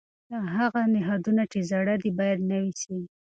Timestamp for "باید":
2.19-2.39